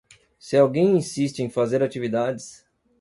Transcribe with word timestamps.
Se 0.39 0.57
alguém 0.57 0.97
insiste 0.97 1.43
em 1.43 1.49
fazer 1.51 1.83
atividades 1.83 2.65